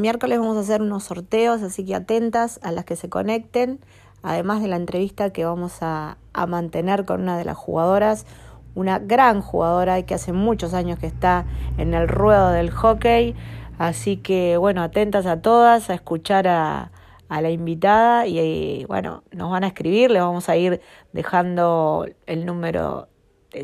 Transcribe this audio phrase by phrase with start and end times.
[0.00, 3.80] miércoles vamos a hacer unos sorteos, así que atentas a las que se conecten,
[4.22, 6.16] además de la entrevista que vamos a,
[6.48, 8.24] mantener con una de las jugadoras,
[8.74, 11.44] una gran jugadora que hace muchos años que está
[11.76, 13.34] en el ruedo del hockey.
[13.78, 16.90] Así que bueno, atentas a todas, a escuchar a,
[17.28, 20.80] la invitada y, bueno, nos van a escribir, le vamos a ir
[21.12, 23.08] dejando el número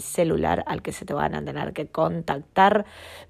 [0.01, 2.87] celular al que se te van a tener que contactar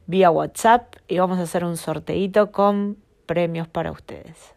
[0.06, 2.96] vía WhatsApp y vamos a hacer un sorteito con
[3.26, 4.56] premios para ustedes.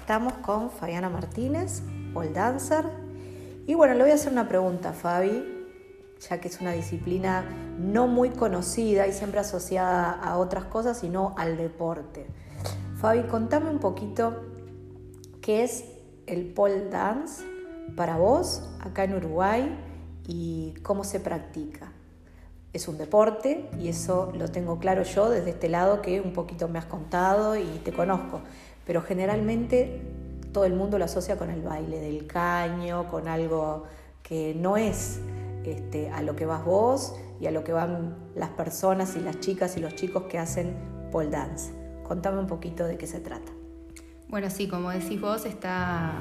[0.00, 2.84] Estamos con Fabiana Martínez, pole dancer.
[3.66, 5.61] Y bueno, le voy a hacer una pregunta Fabi,
[6.28, 7.44] ya que es una disciplina
[7.78, 12.26] no muy conocida y siempre asociada a otras cosas, sino al deporte.
[12.96, 14.44] Fabi, contame un poquito
[15.40, 15.84] qué es
[16.26, 17.42] el pole dance
[17.96, 19.76] para vos acá en Uruguay
[20.26, 21.92] y cómo se practica.
[22.72, 26.68] Es un deporte y eso lo tengo claro yo desde este lado que un poquito
[26.68, 28.40] me has contado y te conozco
[28.86, 30.00] pero generalmente
[30.52, 33.84] todo el mundo lo asocia con el baile del caño, con algo
[34.22, 35.20] que no es
[35.64, 39.40] este, a lo que vas vos y a lo que van las personas y las
[39.40, 40.74] chicas y los chicos que hacen
[41.10, 41.72] pole dance.
[42.04, 43.52] Contame un poquito de qué se trata.
[44.28, 46.12] Bueno, sí, como decís vos, está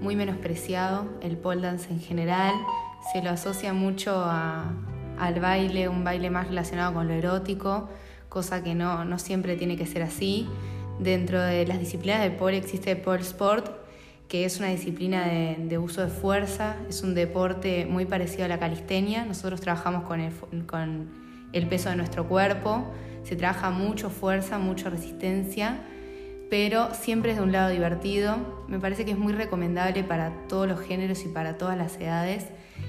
[0.00, 2.54] muy menospreciado el pole dance en general.
[3.12, 7.88] Se lo asocia mucho al baile, un baile más relacionado con lo erótico,
[8.28, 10.48] cosa que no, no siempre tiene que ser así.
[10.98, 13.85] Dentro de las disciplinas de pole existe pole sport,
[14.28, 18.58] que es una disciplina de, uso de fuerza, es un deporte muy parecido a la
[18.58, 19.24] calistenia.
[19.24, 20.32] Nosotros trabajamos con el,
[20.66, 21.08] con
[21.52, 25.80] el peso de nuestro cuerpo, se trabaja mucho fuerza, mucha resistencia,
[26.50, 28.64] pero siempre es de un lado divertido.
[28.68, 32.46] Me parece que es muy recomendable para todos los géneros y para todas las edades.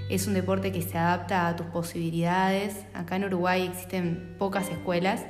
[0.09, 2.85] Es un deporte que se adapta a tus posibilidades.
[2.93, 5.25] Acá en Uruguay existen pocas escuelas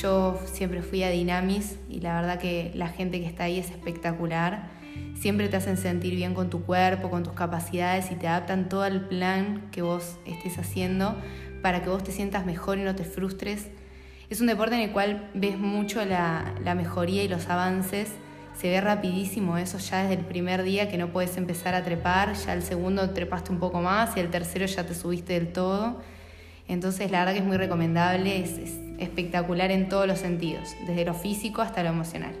[0.00, 3.70] yo siempre fui a Dinamis y la verdad que la gente que está ahí es
[3.70, 4.70] espectacular.
[5.14, 8.84] Siempre te hacen sentir bien con tu cuerpo, con tus capacidades y te adaptan todo
[8.86, 11.16] el plan que vos estés haciendo
[11.62, 13.68] para que vos te sientas mejor y no te frustres.
[14.28, 18.12] Es un deporte en el cual ves mucho la, la mejoría y los avances.
[18.54, 22.34] Se ve rapidísimo eso ya desde el primer día que no puedes empezar a trepar,
[22.34, 26.00] ya el segundo trepaste un poco más y el tercero ya te subiste del todo.
[26.68, 31.14] Entonces la verdad que es muy recomendable, es, espectacular en todos los sentidos, desde lo
[31.14, 32.34] físico hasta lo emocional.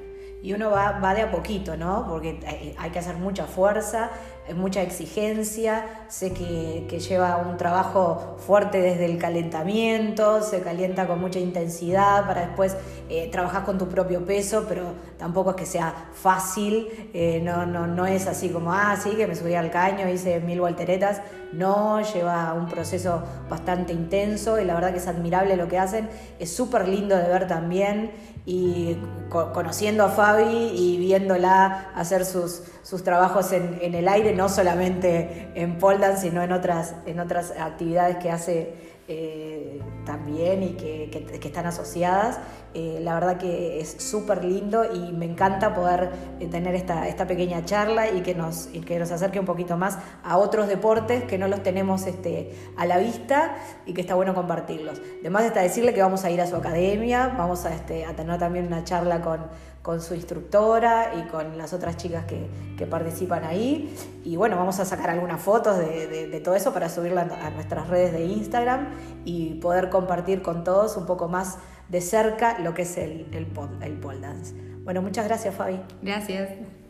[0.44, 2.06] Y uno va, va de a poquito, ¿no?
[2.06, 2.38] Porque
[2.76, 4.10] hay que hacer mucha fuerza,
[4.52, 11.38] mucha exigencia, sé que, lleva un trabajo fuerte desde el calentamiento, se calienta con mucha
[11.38, 12.76] intensidad para después
[13.08, 17.86] eh, trabajar con tu propio peso, pero tampoco es que sea fácil, eh, no, no,
[17.86, 21.22] no es así como, ah, sí, que me subí al caño, hice mil volteretas,
[21.52, 26.08] no, lleva un proceso bastante intenso y la verdad que es admirable lo que hacen,
[26.38, 28.12] es súper lindo de ver también
[28.46, 28.98] y
[29.30, 30.10] conociendo a
[30.40, 36.42] Y viéndola hacer sus, sus trabajos en, en, el aire, no solamente en pole sino
[36.42, 42.38] en otras, en otras actividades que hace eh, también y que, que, están asociadas.
[42.72, 46.10] Eh, la verdad que es súper lindo y me encanta poder
[46.40, 49.76] eh, tener esta, esta pequeña charla y que, nos, y que nos acerque un poquito
[49.76, 54.14] más a otros deportes que no los tenemos este, a la vista y que está
[54.14, 55.00] bueno compartirlos.
[55.20, 58.38] Además está decirle que vamos a ir a su academia, vamos a, este, a tener
[58.38, 59.40] también una charla con,
[59.82, 62.48] con su instructora y con las otras chicas que,
[62.78, 63.94] que, participan ahí.
[64.24, 67.88] Y bueno, vamos a sacar algunas fotos de, de, todo eso para subirla a nuestras
[67.88, 68.93] redes de Instagram
[69.24, 73.46] y poder compartir con todos un poco más de cerca lo que es el, el,
[73.82, 74.54] el pole dance.
[74.82, 75.80] Bueno, muchas gracias Fabi.
[76.02, 76.83] Gracias.